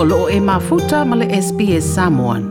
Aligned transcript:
o 0.00 0.04
loo 0.04 0.28
e 0.30 0.38
mafuta 0.38 1.02
ma 1.04 1.16
le 1.18 1.26
SPS 1.42 1.82
Samoan. 1.96 2.44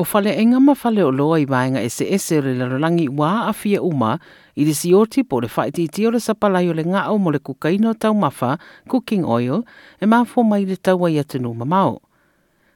O 0.00 0.04
fale 0.04 0.30
enga 0.40 0.60
ma 0.60 0.74
fale 0.76 1.00
o 1.02 1.08
loa 1.10 1.38
i 1.40 1.46
vainga 1.48 1.80
ese 1.80 2.04
ese 2.16 2.40
le 2.44 2.52
lalolangi 2.58 3.06
wā 3.08 3.48
a 3.48 3.52
fia 3.56 3.80
uma 3.80 4.18
i 4.60 4.66
le 4.68 4.74
sioti 4.76 5.24
po 5.24 5.40
le 5.40 5.48
whaiti 5.48 5.86
ti 5.88 6.04
o 6.06 6.10
le 6.12 6.20
sapalai 6.20 6.68
o 6.68 6.76
le 6.76 6.84
ngā 6.84 7.06
o 7.08 7.16
mo 7.18 7.32
le 7.32 7.40
kukaino 7.40 7.94
tau 7.96 8.12
mafa, 8.12 8.58
cooking 8.92 9.24
oil, 9.24 9.64
e 10.04 10.04
mafo 10.04 10.44
mai 10.44 10.68
le 10.68 10.76
tau 10.76 11.06
ai 11.08 11.16
no 11.40 11.54
mamao. 11.56 12.02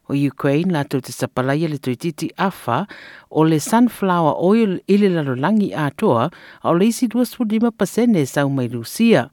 O 0.08 0.14
Ukraine 0.14 0.72
la 0.72 0.84
tau 0.88 1.00
te 1.04 1.12
sapalai 1.12 1.68
le 1.68 1.76
tuititi 1.78 2.30
afa 2.38 2.86
o 3.30 3.44
le 3.44 3.60
sunflower 3.60 4.34
oil 4.40 4.80
i 4.88 4.96
le 4.96 5.12
a 5.12 5.90
toa 5.92 5.92
atoa 5.92 6.30
au 6.62 6.72
leisi 6.74 7.06
25% 7.06 8.24
sau 8.24 8.48
mai 8.48 8.68
Rusia. 8.68 9.28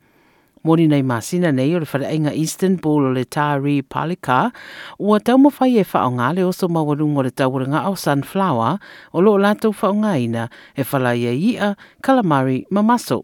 Mori 0.64 0.86
nei 0.86 1.02
masina 1.02 1.50
nei 1.52 1.74
o 1.74 1.80
le 1.82 1.88
whareinga 1.92 2.34
Eastern 2.38 2.76
Bull 2.78 3.06
o 3.10 3.12
le 3.16 3.24
Tari 3.26 3.82
Palika, 3.82 4.52
ua 5.00 5.20
tau 5.20 5.38
mawhai 5.42 5.80
e 5.82 5.86
whaonga 5.92 6.32
le 6.38 6.44
oso 6.46 6.68
mawarung 6.70 7.18
o 7.18 7.22
le 7.26 7.32
tauranga 7.32 7.88
o 7.90 7.96
Sunflower, 7.98 8.78
o 9.14 9.22
lo 9.26 9.38
lātou 9.42 9.74
whaonga 9.74 10.14
ina 10.22 10.50
e 10.78 10.86
whalai 10.92 11.26
e 11.34 11.34
ia 11.54 11.76
kalamari 12.04 12.68
mamaso. 12.70 13.24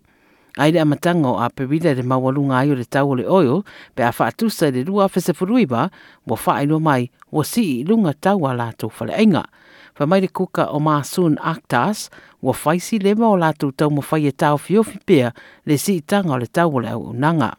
Aire 0.57 0.79
amatango 0.81 1.37
a 1.37 1.51
perida 1.53 1.93
de 1.93 2.01
mawarunga 2.01 2.55
ai 2.57 2.71
o 2.71 2.73
le 2.75 2.85
tau 2.89 3.11
o 3.13 3.13
le 3.13 3.27
oio, 3.29 3.63
pe 3.93 4.01
a 4.01 4.09
whaatusa 4.11 4.71
le 4.73 4.81
rua 4.89 5.05
fesefuruiba, 5.07 5.91
wa 6.25 6.37
whaailo 6.43 6.81
mai, 6.81 7.11
wa 7.31 7.43
si 7.43 7.81
i 7.81 7.83
lunga 7.85 8.15
tau 8.17 8.47
a 8.49 8.53
lātou 8.57 8.89
whareinga. 8.89 9.45
Mori 9.47 9.65
Fa 9.97 10.05
mai 10.05 10.19
le 10.21 10.27
kuka 10.27 10.67
o 10.69 10.79
Masun 10.79 11.37
wa 12.43 12.53
faisi 12.53 12.99
le 13.01 13.13
tau 14.37 14.57
fai 14.57 15.31
le 15.65 15.75
si 15.77 16.01
tanga 16.01 16.35
le 16.37 16.45
tau 16.45 16.69
le 16.69 17.13
nanga. 17.15 17.55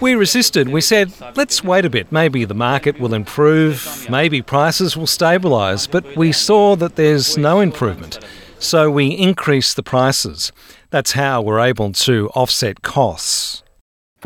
We 0.00 0.14
resisted. 0.14 0.68
We 0.70 0.80
said, 0.80 1.12
let's 1.36 1.62
wait 1.62 1.84
a 1.84 1.90
bit. 1.90 2.10
Maybe 2.10 2.44
the 2.46 2.54
market 2.54 2.98
will 2.98 3.12
improve, 3.12 4.06
maybe 4.08 4.40
prices 4.40 4.96
will 4.96 5.06
stabilise, 5.06 5.86
but 5.90 6.16
we 6.16 6.32
saw 6.32 6.74
that 6.76 6.96
there's 6.96 7.36
no 7.36 7.60
improvement. 7.60 8.18
So 8.58 8.90
we 8.90 9.08
increased 9.08 9.76
the 9.76 9.82
prices. 9.82 10.52
That's 10.88 11.12
how 11.12 11.42
we're 11.42 11.60
able 11.60 11.92
to 11.92 12.30
offset 12.34 12.80
costs 12.80 13.62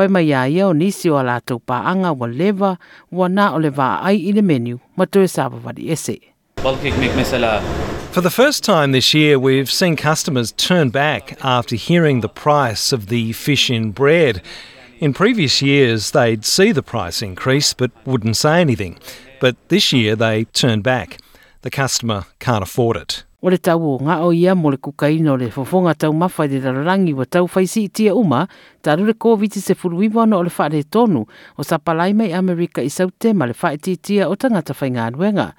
mai 0.08 0.24
ia 0.26 0.46
ia 0.48 0.66
o 0.68 0.72
nisi 0.72 1.10
o 1.10 1.18
pāanga 1.18 2.16
wa 2.16 2.26
lewa 2.26 2.78
wa 3.10 3.28
nā 3.28 3.52
o 3.52 3.80
ai 3.80 4.14
i 4.14 4.32
le 4.32 4.42
menu 4.42 4.78
ese. 4.98 6.18
For 8.14 8.20
the 8.20 8.30
first 8.30 8.62
time 8.64 8.92
this 8.92 9.14
year, 9.14 9.38
we've 9.38 9.70
seen 9.70 9.96
customers 9.96 10.52
turn 10.52 10.90
back 10.90 11.38
after 11.44 11.76
hearing 11.76 12.20
the 12.20 12.28
price 12.28 12.92
of 12.92 13.06
the 13.08 13.32
fish 13.32 13.70
in 13.70 13.90
bread. 13.92 14.42
In 14.98 15.12
previous 15.14 15.60
years, 15.62 16.12
they'd 16.12 16.44
see 16.44 16.72
the 16.72 16.82
price 16.82 17.22
increase 17.22 17.72
but 17.74 17.90
wouldn't 18.06 18.36
say 18.36 18.60
anything. 18.60 18.98
But 19.40 19.56
this 19.68 19.92
year, 19.92 20.14
they 20.14 20.44
turned 20.52 20.82
back. 20.84 21.18
The 21.62 21.70
customer 21.70 22.24
can't 22.38 22.62
afford 22.62 22.96
it. 22.96 23.24
o 23.42 23.50
le 23.50 23.56
tau 23.58 23.80
o 23.90 23.96
ngā 23.98 24.20
o 24.22 24.28
ia 24.32 24.52
mo 24.54 24.70
le 24.70 24.78
kukaina 24.78 25.32
o 25.32 25.34
le 25.38 25.48
fofonga 25.50 25.96
tau 25.98 26.12
mawhai 26.14 26.46
le 26.52 26.60
rarangi 26.62 27.14
wa 27.18 27.26
tau 27.26 27.48
whaisi 27.50 27.82
i 27.82 27.88
tia 27.90 28.12
uma, 28.14 28.44
taru 28.86 29.08
le 29.08 29.16
COVID-19 29.16 29.58
se 29.66 29.74
furu 29.74 30.04
iwana 30.06 30.38
o 30.38 30.44
le 30.46 30.52
whare 30.56 30.84
tonu 30.94 31.24
o 31.58 31.66
sa 31.66 31.80
palai 31.82 32.14
mai 32.14 32.30
Amerika 32.38 32.84
i 32.86 32.90
sau 32.94 33.10
te 33.18 33.34
ma 33.34 33.50
le 33.50 33.58
whae 33.58 33.80
titia 33.82 34.28
o 34.30 34.36
tangata 34.38 34.74
whai 34.78 34.92
ngā 34.94 35.50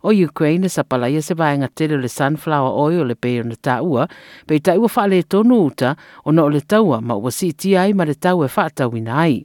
O 0.00 0.14
Ukraine 0.16 0.68
sa 0.72 0.80
palai 0.82 1.18
se 1.20 1.34
vaenga 1.36 1.68
tele 1.76 1.98
le 2.00 2.08
sunflower 2.08 2.72
oil 2.80 3.02
o 3.02 3.04
le 3.04 3.12
peo 3.14 3.42
na 3.44 3.58
taua, 3.60 4.06
pei 4.48 4.60
taua 4.64 4.86
whare 4.88 5.18
tonu 5.28 5.58
uta 5.66 5.90
o 6.24 6.30
na 6.32 6.46
o 6.46 6.48
le 6.48 6.62
taua 6.62 7.02
ma 7.04 7.18
ua 7.20 7.28
si 7.30 7.50
tia 7.52 7.82
ai 7.82 7.92
ma 7.92 8.06
le 8.08 8.14
taua 8.16 8.46
e 8.46 8.48
whaatawina 8.56 9.18
ai 9.20 9.42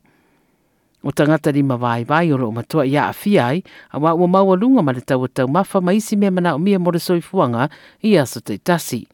o 1.05 1.11
tangata 1.13 1.51
ni 1.53 1.61
mawai 1.63 2.01
vai 2.03 2.31
o 2.33 2.51
matua 2.51 2.85
ia 2.89 3.05
a 3.07 3.13
fiai 3.13 3.61
a 3.93 3.99
wā 4.01 4.11
ua 4.17 4.27
maua 4.27 4.57
lunga 4.57 4.81
ma 4.81 4.91
le 4.91 5.01
tau 5.05 5.27
tau 5.29 5.45
mawha 5.47 5.81
ma 5.81 5.93
isi 5.93 6.17
mea 6.17 6.31
mana 6.33 6.55
o 6.57 6.57
mia 6.57 6.79
mora 6.81 6.97
soi 6.99 7.21
fuanga 7.21 7.69
i 8.01 8.17
aso 8.17 8.41
te 8.41 8.57
tasi. 8.57 9.05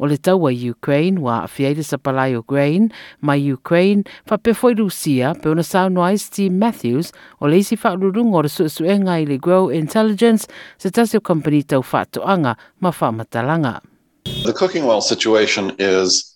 O 0.00 0.06
le 0.10 0.16
tau 0.16 0.48
a 0.48 0.50
Ukraine 0.50 1.20
wā 1.20 1.44
a 1.44 1.46
fiai 1.46 1.74
le 1.76 1.84
sapalai 1.84 2.34
o 2.34 2.42
Grain 2.42 2.88
ma 3.20 3.36
Ukraine 3.36 4.02
fa 4.26 4.38
pefoi 4.40 4.74
Rusia 4.80 5.34
pe 5.42 5.52
ona 5.52 5.62
sao 5.62 5.88
no 5.92 6.08
Steve 6.16 6.50
Matthews 6.56 7.12
o 7.38 7.46
le 7.46 7.60
isi 7.60 7.76
wha 7.76 7.94
rurunga 7.94 8.40
o 8.40 8.42
le 8.42 8.48
suesu 8.48 8.82
e 8.88 8.96
ngai 8.98 9.26
le 9.28 9.38
Grow 9.38 9.68
Intelligence 9.70 10.48
se 10.78 10.88
tasi 10.90 11.16
o 11.20 11.20
company 11.20 11.62
tau 11.62 11.84
wha 11.84 12.04
toanga 12.08 12.56
ma 12.80 12.90
wha 12.90 13.12
matalanga. 13.12 13.80
The 14.24 14.54
cooking 14.56 14.86
well 14.88 15.02
situation 15.04 15.76
is 15.78 16.34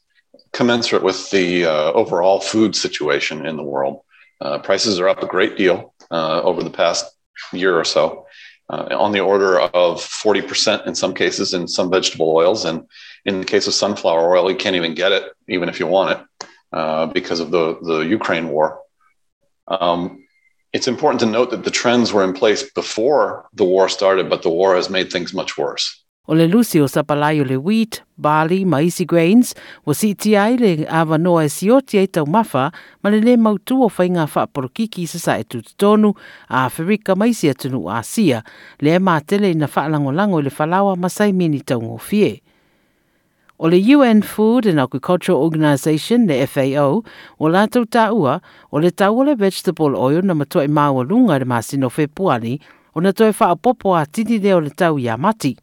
commensurate 0.52 1.02
with 1.02 1.30
the 1.30 1.64
uh, 1.64 1.92
overall 1.96 2.40
food 2.44 2.76
situation 2.76 3.46
in 3.48 3.56
the 3.56 3.64
world. 3.64 4.00
Uh, 4.40 4.58
prices 4.58 5.00
are 5.00 5.08
up 5.08 5.22
a 5.22 5.26
great 5.26 5.56
deal 5.56 5.94
uh, 6.10 6.40
over 6.42 6.62
the 6.62 6.70
past 6.70 7.06
year 7.52 7.78
or 7.78 7.84
so, 7.84 8.26
uh, 8.70 8.86
on 8.92 9.12
the 9.12 9.20
order 9.20 9.60
of 9.60 9.96
40% 9.98 10.86
in 10.86 10.94
some 10.94 11.14
cases 11.14 11.54
in 11.54 11.66
some 11.66 11.90
vegetable 11.90 12.30
oils. 12.34 12.64
And 12.64 12.86
in 13.24 13.40
the 13.40 13.44
case 13.46 13.66
of 13.66 13.74
sunflower 13.74 14.34
oil, 14.36 14.50
you 14.50 14.56
can't 14.56 14.76
even 14.76 14.94
get 14.94 15.12
it, 15.12 15.32
even 15.48 15.68
if 15.68 15.80
you 15.80 15.86
want 15.86 16.20
it, 16.20 16.46
uh, 16.72 17.06
because 17.06 17.40
of 17.40 17.50
the, 17.50 17.78
the 17.82 17.98
Ukraine 18.00 18.48
war. 18.48 18.80
Um, 19.66 20.24
it's 20.72 20.88
important 20.88 21.20
to 21.20 21.26
note 21.26 21.50
that 21.50 21.64
the 21.64 21.70
trends 21.70 22.12
were 22.12 22.24
in 22.24 22.32
place 22.34 22.62
before 22.70 23.48
the 23.54 23.64
war 23.64 23.88
started, 23.88 24.28
but 24.30 24.42
the 24.42 24.50
war 24.50 24.76
has 24.76 24.90
made 24.90 25.10
things 25.10 25.32
much 25.34 25.56
worse. 25.58 26.04
O 26.28 26.34
le 26.36 26.44
lusi 26.52 26.76
o 26.84 26.84
sapalai 26.92 27.38
o 27.40 27.44
le 27.44 27.56
wheat, 27.56 28.02
barley, 28.18 28.66
ma 28.66 28.80
grains, 29.10 29.54
o 29.86 29.94
si 29.94 30.10
iti 30.10 30.36
ai 30.36 30.58
le 30.58 30.84
awa 30.86 31.16
noa 31.16 31.44
e 31.44 31.48
sioti 31.48 31.96
e 31.96 32.06
tau 32.06 32.26
mafa, 32.26 32.70
ma 33.02 33.08
le 33.10 33.20
le 33.24 33.36
mautu 33.38 33.80
o 33.82 33.88
fai 33.88 34.10
ngā 34.12 34.26
wha 34.34 34.44
porokiki 34.44 35.06
sa 35.08 35.18
sa 35.18 35.38
e 35.40 35.44
tutu 35.44 35.94
a 36.50 36.66
Afrika 36.66 37.16
ma 37.16 37.24
isi 37.24 37.48
atunu 37.48 37.88
a 37.88 38.00
Asia, 38.04 38.42
le 38.80 38.90
e 38.90 38.98
mātele 39.00 39.50
ina 39.54 39.64
wha 39.68 40.12
lango 40.12 40.38
i 40.38 40.42
le 40.42 40.50
whalawa 40.52 40.96
masai 40.96 41.32
mini 41.32 41.60
tau 41.64 41.80
ngofie. 41.80 42.42
O 43.58 43.66
le 43.72 43.76
UN 43.96 44.20
Food 44.20 44.66
and 44.66 44.80
Agriculture 44.80 45.32
Organization, 45.32 46.26
le 46.28 46.44
FAO, 46.46 47.02
o 47.38 47.44
lātou 47.48 47.88
tāua, 47.88 48.42
o 48.70 48.76
le 48.78 48.90
o 49.08 49.22
le 49.24 49.34
vegetable 49.34 49.96
oil 49.96 50.20
na 50.24 50.34
matua 50.34 50.64
i 50.64 50.68
māua 50.68 51.08
lunga 51.08 51.38
le 51.38 51.46
māsino 51.48 51.88
whepuani, 51.88 52.60
o 52.94 53.00
na 53.00 53.12
toi 53.14 53.32
wha 53.32 53.50
a 53.52 53.56
popo 53.56 53.96
a 53.96 54.04
tini 54.04 54.36
leo 54.38 54.60
le 54.60 54.70
tau 54.76 54.98
i 54.98 55.08
a 55.08 55.16
mati. 55.16 55.56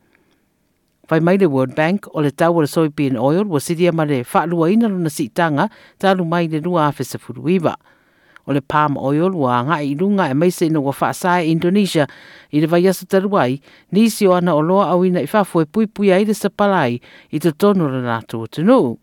Fai 1.07 1.19
mai 1.19 1.37
le 1.37 1.45
World 1.45 1.73
Bank 1.75 2.07
o 2.17 2.21
le 2.25 2.31
tau 2.33 2.57
ala 2.57 2.65
soybean 2.67 3.13
oil 3.21 3.45
wa 3.45 3.59
siria 3.61 3.91
ma 3.93 4.05
le 4.09 4.23
whaalua 4.25 4.71
ina 4.73 4.87
luna 4.89 5.09
si 5.13 5.29
tanga 5.29 5.69
talu 6.01 6.25
mai 6.25 6.47
le 6.49 6.57
rua 6.65 6.87
afesa 6.89 7.19
furuiva. 7.21 7.75
O 8.49 8.53
le 8.53 8.61
palm 8.61 8.97
oil 8.97 9.37
wa 9.37 9.59
ngā 9.69 9.77
i 9.85 9.93
runga 9.99 10.25
e 10.33 10.33
meise 10.33 10.65
ina 10.65 10.81
wa 10.81 10.89
whaasai 10.93 11.45
Indonesia 11.53 12.07
i 12.57 12.63
le 12.65 12.65
vaiasa 12.73 13.05
taruai 13.05 13.61
ni 13.93 14.07
si 14.09 14.25
o 14.25 14.33
ana 14.33 14.57
o 14.57 14.65
loa 14.65 14.89
au 14.97 15.05
ina 15.05 15.21
i 15.21 15.29
whafoe 15.29 15.65
pui 15.69 15.85
pui 15.85 16.09
aile 16.09 16.33
sa 16.33 16.49
palai 16.49 16.97
i 17.33 17.37
te 17.37 17.53
tono 17.53 17.85
le 17.93 18.01
nātua 18.09 18.49
tenuu 18.49 18.95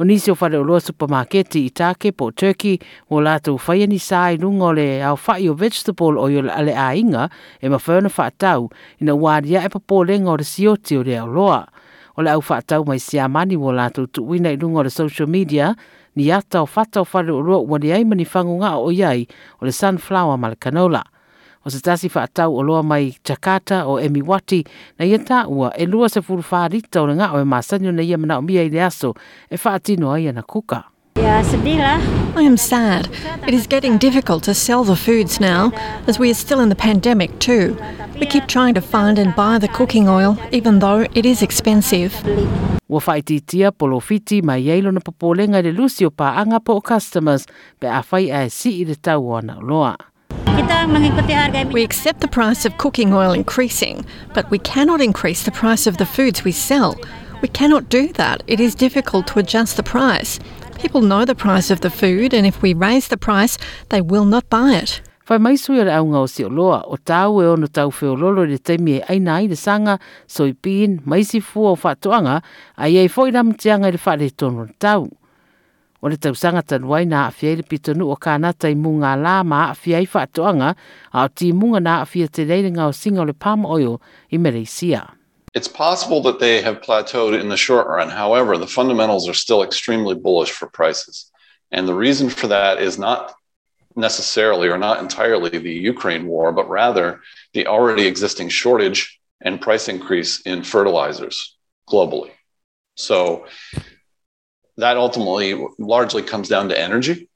o 0.00 0.04
nisi 0.04 0.30
o 0.32 0.34
fale 0.34 0.56
o 0.56 0.62
loa 0.64 0.78
supermarketi 0.80 1.60
i 1.68 1.70
take 1.76 2.08
po 2.16 2.30
Turkey 2.32 2.78
o 3.12 3.18
lātou 3.20 3.58
whaia 3.60 3.84
ni 3.86 3.98
sāi 4.00 4.38
lunga 4.40 4.70
le 4.72 4.86
au 5.04 5.18
whai 5.26 5.44
o 5.52 5.56
vegetable 5.60 6.16
o 6.22 6.30
yola 6.32 6.54
ale 6.56 6.72
a 6.72 6.86
inga 6.96 7.26
e 7.60 7.68
ma 7.68 7.76
whaona 7.76 8.08
whaatau 8.08 8.70
ina 9.04 9.12
wāria 9.12 9.60
e 9.68 9.68
papō 9.74 9.98
lenga 10.08 10.32
o 10.32 10.38
le 10.40 10.46
sioti 10.48 10.96
o 10.96 11.02
le 11.04 11.18
au 11.20 11.28
loa. 11.28 11.58
O 12.16 12.24
le 12.24 12.32
au 12.32 12.40
whaatau 12.40 12.88
mai 12.88 12.96
si 12.98 13.20
amani 13.20 13.60
o 13.60 13.74
lātou 13.76 14.08
tuwina 14.08 14.48
i 14.48 14.56
lunga 14.56 14.86
le 14.88 14.94
social 14.94 15.28
media 15.28 15.74
ni 16.16 16.30
ata 16.32 16.64
o 16.64 16.70
whata 16.72 17.04
o 17.04 17.04
fale 17.04 17.36
o 17.36 17.42
loa 17.44 17.60
ua 17.60 17.78
ni 17.84 18.24
whangunga 18.24 18.78
o 18.80 18.88
iai 18.90 19.28
o 19.60 19.68
le 19.68 19.72
sunflower 19.82 20.38
ma 20.38 20.54
canola. 20.56 21.04
o 21.64 21.70
se 21.70 21.80
tasi 21.84 22.08
whaatau 22.08 22.56
o 22.58 22.62
loa 22.62 22.82
mai 22.82 23.12
Jakarta 23.24 23.82
o 23.86 23.98
Emiwati 24.00 24.62
na 24.98 25.04
ia 25.06 25.18
tā 25.18 25.44
ua 25.46 25.72
e 25.76 25.86
lua 25.86 26.08
se 26.08 26.22
furu 26.24 26.42
whārita 26.44 27.02
o 27.02 27.08
nga 27.12 27.32
o 27.36 27.40
e 27.42 27.48
māsanyo 27.48 27.92
na 27.94 28.02
ia 28.02 28.18
mana 28.18 28.38
o 28.38 28.40
mia 28.42 28.64
i 28.64 28.70
le 28.72 28.80
aso 28.88 29.12
e 29.50 29.56
whaatino 29.56 30.12
ai 30.16 30.28
ana 30.28 30.42
kuka. 30.42 30.84
I 31.16 32.42
am 32.42 32.56
sad. 32.56 33.08
It 33.46 33.52
is 33.52 33.66
getting 33.66 33.98
difficult 33.98 34.44
to 34.44 34.54
sell 34.54 34.84
the 34.84 34.94
foods 34.94 35.40
now, 35.40 35.72
as 36.06 36.20
we 36.20 36.30
are 36.30 36.34
still 36.34 36.60
in 36.60 36.68
the 36.68 36.76
pandemic 36.76 37.36
too. 37.40 37.76
We 38.20 38.26
keep 38.26 38.46
trying 38.46 38.74
to 38.74 38.80
find 38.80 39.18
and 39.18 39.34
buy 39.34 39.58
the 39.58 39.68
cooking 39.68 40.08
oil, 40.08 40.38
even 40.52 40.78
though 40.78 41.04
it 41.12 41.26
is 41.26 41.42
expensive. 41.42 42.14
Ua 42.88 43.00
whaititia 43.00 43.72
polofiti 43.72 44.40
mai 44.42 44.62
eilo 44.70 44.92
na 44.94 45.00
popolenga 45.00 45.60
le 45.64 45.72
lusi 45.74 46.06
o 46.06 46.12
anga 46.18 46.60
po 46.60 46.80
customers, 46.80 47.44
pe 47.80 47.88
a 47.88 48.02
whai 48.08 48.30
a 48.30 48.46
e 48.46 48.48
si 48.48 48.82
i 48.84 48.88
le 48.88 48.94
tau 48.94 49.34
ana 49.34 49.58
loa. 49.60 49.96
We 50.80 51.84
accept 51.84 52.20
the 52.20 52.26
price 52.26 52.64
of 52.64 52.78
cooking 52.78 53.12
oil 53.12 53.32
increasing, 53.32 54.06
but 54.32 54.50
we 54.50 54.58
cannot 54.60 55.02
increase 55.02 55.42
the 55.42 55.50
price 55.50 55.86
of 55.86 55.98
the 55.98 56.06
foods 56.06 56.42
we 56.42 56.52
sell. 56.52 56.96
We 57.42 57.48
cannot 57.48 57.90
do 57.90 58.10
that. 58.14 58.42
It 58.46 58.60
is 58.60 58.74
difficult 58.74 59.26
to 59.28 59.40
adjust 59.40 59.76
the 59.76 59.82
price. 59.82 60.40
People 60.78 61.02
know 61.02 61.26
the 61.26 61.34
price 61.34 61.70
of 61.70 61.82
the 61.82 61.90
food, 61.90 62.32
and 62.32 62.46
if 62.46 62.62
we 62.62 62.72
raise 62.72 63.08
the 63.08 63.18
price, 63.18 63.58
they 63.90 64.00
will 64.00 64.24
not 64.24 64.48
buy 64.48 64.72
it. 64.72 65.02
Whai 65.28 65.36
mai 65.38 65.56
sui 65.56 65.78
ala 65.80 65.90
au 65.98 66.14
o 66.14 66.24
si 66.26 66.44
oloa 66.44 66.82
o 66.86 66.96
tāu 66.96 67.42
e 67.42 67.46
ono 67.46 67.66
tau 67.66 67.90
whio 67.90 68.14
lolo 68.16 68.44
le 68.46 68.56
teimi 68.58 69.00
e 69.00 69.02
aina 69.06 69.34
ai 69.34 69.48
le 69.48 69.56
sanga, 69.56 69.98
soipin, 70.26 71.02
maisi 71.04 71.42
fua 71.42 71.72
o 71.72 71.76
fatuanga 71.76 72.42
a 72.78 72.86
iei 72.86 73.06
fōi 73.08 73.30
ramtianga 73.34 73.84
i 73.84 73.90
le 73.92 73.98
whare 74.02 74.30
tono 74.30 74.66
tau. 74.80 75.06
O 76.02 76.08
le 76.08 76.16
tausanga 76.16 76.62
na 77.10 77.28
awhia 77.28 77.50
i 77.52 77.56
le 77.56 77.62
pitonu 77.62 78.06
o 78.08 78.16
munga 78.74 79.22
la 79.22 79.42
ma 79.42 79.70
awhia 79.74 80.00
i 80.00 80.08
a 80.08 80.76
o 81.12 81.26
tī 81.28 81.52
munga 81.52 81.80
na 81.82 82.02
awhia 82.04 82.30
te 82.32 82.44
reiringa 82.44 82.86
o 82.88 82.90
singa 82.90 83.20
o 83.20 83.24
le 83.24 83.34
palm 83.34 83.66
oil 83.66 84.00
i 84.32 84.38
It's 85.52 85.68
possible 85.68 86.22
that 86.22 86.38
they 86.38 86.62
have 86.62 86.80
plateaued 86.80 87.38
in 87.38 87.48
the 87.50 87.56
short 87.56 87.86
run. 87.88 88.08
However, 88.08 88.56
the 88.56 88.66
fundamentals 88.66 89.28
are 89.28 89.34
still 89.34 89.62
extremely 89.62 90.14
bullish 90.14 90.52
for 90.52 90.68
prices. 90.68 91.30
And 91.72 91.86
the 91.86 91.94
reason 91.94 92.30
for 92.30 92.46
that 92.46 92.80
is 92.80 92.98
not 92.98 93.34
necessarily 93.96 94.68
or 94.68 94.78
not 94.78 95.00
entirely 95.00 95.50
the 95.50 95.70
Ukraine 95.72 96.26
war, 96.28 96.52
but 96.52 96.70
rather 96.70 97.20
the 97.52 97.66
already 97.66 98.06
existing 98.06 98.48
shortage 98.48 99.20
and 99.42 99.60
price 99.60 99.88
increase 99.88 100.40
in 100.42 100.62
fertilizers 100.62 101.56
globally. 101.90 102.30
So 102.94 103.44
that 104.80 104.96
ultimately 104.96 105.54
largely 105.78 106.22
comes 106.22 106.48
down 106.48 106.68
to 106.70 106.78
energy. 106.78 107.28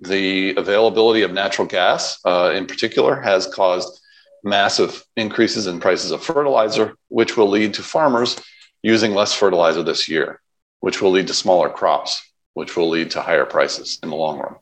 The 0.00 0.54
availability 0.56 1.22
of 1.22 1.32
natural 1.32 1.66
gas, 1.66 2.18
uh, 2.24 2.52
in 2.54 2.66
particular, 2.66 3.20
has 3.20 3.46
caused 3.52 4.00
massive 4.44 5.02
increases 5.16 5.66
in 5.66 5.80
prices 5.80 6.12
of 6.12 6.22
fertilizer, 6.22 6.94
which 7.08 7.36
will 7.36 7.48
lead 7.48 7.74
to 7.74 7.82
farmers 7.82 8.38
using 8.82 9.12
less 9.14 9.32
fertilizer 9.34 9.82
this 9.82 10.08
year, 10.08 10.40
which 10.80 11.00
will 11.02 11.10
lead 11.10 11.26
to 11.26 11.34
smaller 11.34 11.68
crops, 11.68 12.22
which 12.54 12.76
will 12.76 12.88
lead 12.88 13.10
to 13.12 13.20
higher 13.22 13.44
prices 13.44 13.98
in 14.02 14.10
the 14.10 14.16
long 14.16 14.38
run. 14.38 14.54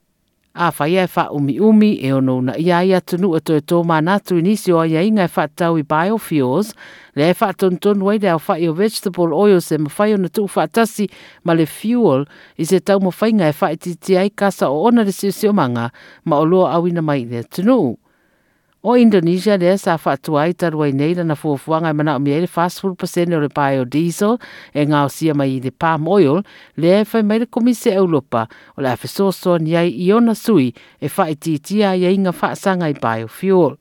a 0.56 0.72
whaia 0.72 1.04
e 1.04 1.08
wha 1.16 1.30
umi 1.30 1.60
umi 1.60 1.90
e 2.00 2.12
ono 2.12 2.40
na 2.40 2.56
ia 2.58 2.82
ia 2.84 3.00
tunu 3.00 3.34
atu 3.36 3.52
e 3.56 3.60
tō 3.60 3.82
mānatu 3.84 4.38
i 4.38 4.42
nisi 4.42 4.72
o 4.72 4.82
ia 4.88 5.02
inga 5.04 5.26
e 5.28 5.30
wha 5.36 5.44
tau 5.52 5.76
i 5.78 5.84
biofuels, 5.84 6.72
le 7.14 7.28
e 7.30 7.34
wha 7.40 7.50
ton 7.52 7.76
ton 7.76 8.00
wei 8.02 8.18
le 8.18 8.32
au 8.32 8.40
wha 8.48 8.56
o 8.70 8.72
vegetable 8.72 9.36
oil 9.36 9.60
se 9.60 9.76
ma 9.78 9.92
whai 9.98 10.14
o 10.14 10.16
na 10.16 10.28
tuu 10.32 10.48
wha 10.48 10.66
tasi 10.68 11.08
ma 11.44 11.52
le 11.54 11.66
fuel 11.66 12.24
i 12.56 12.64
se 12.64 12.80
tau 12.80 12.98
ma 13.04 13.12
whainga 13.12 13.52
e 13.52 13.58
wha 13.60 13.68
i 13.72 13.76
titi 13.76 14.16
ai 14.16 14.32
kasa 14.32 14.70
o 14.72 14.80
ona 14.88 15.04
le 15.04 15.12
siu 15.12 15.30
siu 15.32 15.52
manga 15.52 15.90
ma 16.24 16.40
o 16.40 16.44
loa 16.48 16.72
awina 16.80 17.02
mai 17.04 17.24
ne 17.24 17.44
tunu. 17.44 17.98
O 18.88 18.94
Indonesia 18.96 19.56
le 19.58 19.72
sa 19.82 19.96
fa 19.98 20.12
tua 20.14 20.44
i 20.46 20.52
taru 20.54 20.84
ai 20.86 20.92
nei 20.94 21.14
na 21.24 21.34
fuafuanga 21.34 21.90
mana 21.92 22.12
o 22.14 22.20
miere 22.22 22.46
fast 22.46 22.78
food 22.80 22.94
percent 22.94 23.34
o 23.34 23.40
le 23.42 23.48
bio 23.50 23.82
diesel 23.82 24.36
e 24.72 24.84
ngā 24.86 25.00
o 25.02 25.08
sia 25.10 25.34
mai 25.34 25.56
i 25.56 25.56
de 25.64 25.72
palm 25.74 26.06
oil 26.06 26.38
le 26.78 26.92
e 27.00 27.02
fai 27.02 27.24
mai 27.26 27.40
le 27.42 27.48
komise 27.50 27.90
Europa 27.90 28.44
o 28.76 28.84
le 28.86 28.92
afe 28.92 29.08
soso 29.10 29.56
ni 29.58 29.74
ai 29.74 29.90
i 29.90 30.06
ona 30.14 30.34
sui 30.38 30.70
e 31.02 31.10
fa 31.10 31.26
titia 31.34 31.96
i 31.98 32.06
inga 32.14 32.30
fa 32.30 32.52
sanga 32.54 32.86
i 32.86 32.94
bio 33.02 33.26
fuel. 33.26 33.74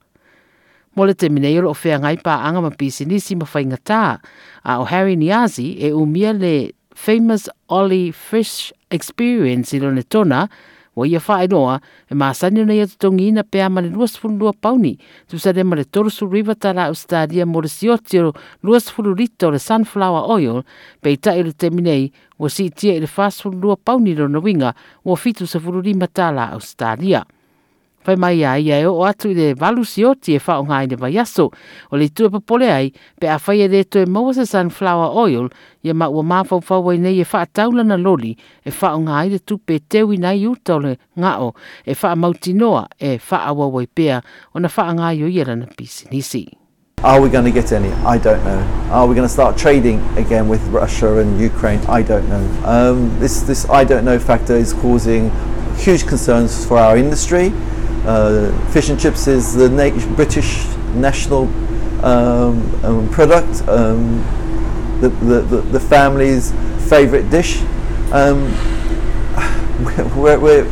Mo 0.98 1.06
te 1.14 1.30
minei 1.30 1.60
o 1.62 1.70
fea 1.74 2.00
ngai 2.02 2.18
pa 2.18 2.42
anga 2.42 2.66
ma 2.66 2.70
pisi 2.74 3.06
nisi 3.06 3.36
ma 3.38 3.46
fai 3.46 3.62
ngata 3.62 4.18
a 4.64 4.80
o 4.82 4.86
Harry 4.90 5.14
Niazi 5.14 5.76
e 5.78 5.92
umia 5.94 6.32
le 6.34 6.72
famous 6.96 7.46
Ollie 7.70 8.10
Fish 8.10 8.72
Experience 8.90 9.70
i 9.72 9.78
lone 9.78 10.02
tona 10.02 10.48
wa 10.96 11.06
ia 11.06 11.20
wha 11.28 11.44
e 11.44 11.48
noa 11.48 11.80
e 12.10 12.14
maasani 12.14 12.64
na 12.64 12.74
ia 12.74 12.86
tutongi 12.86 13.28
ina 13.28 13.42
pe 13.44 13.62
ama 13.62 13.80
le 13.80 13.88
luas 13.90 14.16
fulu 14.18 14.36
lua 14.36 14.52
pauni 14.52 14.96
tu 15.28 15.38
sa 15.38 15.52
rema 15.52 15.76
le 15.76 15.84
torusu 15.84 16.26
riva 16.26 16.54
ta 16.56 16.72
la 16.72 16.88
australia 16.88 17.46
mo 17.46 17.60
le 17.60 17.68
siotio 17.68 18.32
luas 18.62 18.88
fulu 18.90 19.14
rito 19.14 19.50
le 19.50 19.58
sunflower 19.58 20.24
oil 20.32 20.64
pe 21.02 21.12
ita 21.12 21.36
ilu 21.36 21.52
te 21.52 21.68
minei 21.70 22.10
wa 22.40 22.48
si 22.50 22.64
itia 22.72 22.96
i 22.96 23.00
le 23.00 23.06
fast 23.06 23.44
fulu 23.44 23.60
lua 23.60 23.76
pauni 23.76 24.14
ro 24.16 24.26
na 24.28 24.40
winga 24.40 24.74
wa 25.04 25.16
fitu 25.16 25.44
sa 25.46 25.60
fulu 25.60 25.80
rima 25.84 26.08
ta 26.08 26.32
la 26.32 26.48
australia. 26.56 27.20
Fai 28.06 28.14
mai 28.14 28.44
ai 28.44 28.70
ai 28.70 28.86
o 28.86 29.02
atu 29.02 29.26
i 29.34 29.34
le 29.34 29.52
valu 29.58 29.80
o 29.82 30.08
oti 30.10 30.34
e 30.38 30.38
whao 30.40 30.62
ngai 30.62 30.86
le 30.90 30.94
vaiaso. 30.96 31.48
O 31.90 31.96
le 31.98 32.06
tue 32.14 32.30
papole 32.30 32.70
ai, 32.70 32.92
pe 33.18 33.26
a 33.26 33.34
whai 33.44 33.62
e 33.66 33.66
re 33.66 33.82
tue 33.82 34.06
mawasa 34.06 34.44
sunflower 34.46 35.10
oil, 35.18 35.48
e 35.82 35.92
ma 35.92 36.06
ua 36.06 36.22
mawhau 36.22 36.60
whau 36.68 36.90
ai 36.92 36.98
nei 36.98 37.18
e 37.20 37.24
wha 37.28 37.42
taulana 37.52 37.96
loli, 37.98 38.36
e 38.62 38.70
whao 38.70 39.00
ngai 39.02 39.30
le 39.32 39.38
tupe 39.42 39.80
tewi 39.88 40.18
nei 40.22 40.46
utau 40.46 40.78
le 40.78 40.94
ngā 41.18 41.32
e 41.34 41.38
e 41.42 41.42
o, 41.42 41.50
e 41.90 41.96
wha 42.00 42.14
mauti 42.14 42.52
noa, 42.54 42.86
e 42.96 43.18
wha 43.18 43.42
awa 43.42 43.66
wai 43.74 43.86
pea, 43.88 44.22
o 44.54 44.60
na 44.62 44.70
wha 44.70 44.86
ngai 44.94 45.24
o 45.26 45.26
ierana 45.26 45.66
pisi 45.76 46.06
nisi. 46.12 46.46
Are 47.02 47.20
we 47.20 47.28
going 47.28 47.44
to 47.44 47.50
get 47.50 47.72
any? 47.72 47.90
I 48.06 48.18
don't 48.18 48.42
know. 48.44 48.62
Are 48.92 49.08
we 49.08 49.16
going 49.16 49.26
to 49.26 49.34
start 49.38 49.56
trading 49.58 49.98
again 50.16 50.46
with 50.46 50.62
Russia 50.68 51.18
and 51.18 51.40
Ukraine? 51.40 51.80
I 51.88 52.02
don't 52.02 52.28
know. 52.28 52.44
Um, 52.64 53.18
this, 53.18 53.40
this 53.42 53.68
I 53.68 53.82
don't 53.82 54.04
know 54.04 54.20
factor 54.20 54.54
is 54.54 54.74
causing 54.74 55.32
huge 55.82 56.06
concerns 56.06 56.64
for 56.64 56.78
our 56.78 56.96
industry. 56.96 57.50
Uh, 58.06 58.54
fish 58.70 58.88
and 58.88 59.00
chips 59.00 59.26
is 59.26 59.52
the 59.54 59.68
na- 59.68 59.90
British 60.14 60.64
national 60.94 61.48
um, 62.06 62.62
um, 62.86 63.08
product, 63.10 63.62
um, 63.68 64.20
the, 65.00 65.08
the, 65.26 65.40
the, 65.74 65.80
family's 65.80 66.52
favourite 66.88 67.28
dish. 67.30 67.60
Um, 68.12 68.46
we're, 70.16 70.38
we're, 70.38 70.64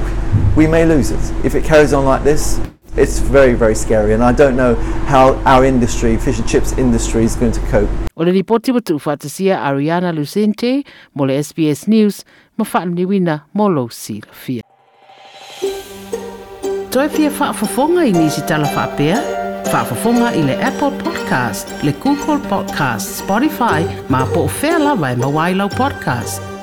we 0.54 0.68
may 0.68 0.86
lose 0.86 1.10
it 1.10 1.18
if 1.44 1.56
it 1.56 1.64
carries 1.64 1.92
on 1.92 2.04
like 2.04 2.22
this 2.22 2.60
it's 2.96 3.18
very, 3.18 3.54
very 3.54 3.74
scary, 3.74 4.14
and 4.14 4.22
I 4.22 4.30
don't 4.30 4.54
know 4.54 4.76
how 5.10 5.34
our 5.44 5.64
industry, 5.64 6.16
fish 6.16 6.38
and 6.38 6.48
chips 6.48 6.78
industry, 6.78 7.24
is 7.24 7.34
going 7.34 7.50
to 7.50 7.60
cope. 7.62 7.90
Uliripoti 8.16 8.70
watufuatasia 8.72 9.58
Ariana 9.58 10.12
Lucente, 10.14 10.84
le 11.16 11.42
SBS 11.42 11.88
News, 11.88 12.24
mafaamniwina 12.56 13.40
Molo 13.54 13.88
Silafia. 13.88 14.62
Toipia 16.94 17.30
whaafafonga 17.40 18.04
i 18.06 18.12
nisi 18.12 18.40
talawha 18.46 18.86
pia. 18.86 19.16
Whaafafonga 19.72 20.32
i 20.34 20.42
le 20.42 20.54
Apple 20.64 20.90
Podcast, 21.02 21.68
le 21.82 21.92
Google 21.92 22.38
Podcast, 22.48 23.18
Spotify, 23.24 23.82
ma 24.08 24.24
po 24.26 24.40
o 24.44 24.48
whea 24.48 24.78
lawa 24.78 25.10
e 25.50 25.54
podcast. 25.76 26.53